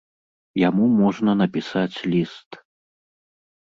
Яму 0.61 0.87
можна 1.03 1.37
напісаць 1.43 1.95
ліст. 2.11 2.63